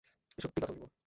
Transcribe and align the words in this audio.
সত্যি 0.37 0.49
কথা 0.55 0.73
বলবো। 0.73 0.85